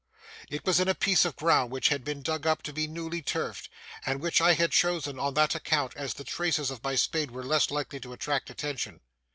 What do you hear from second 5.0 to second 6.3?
on that account, as the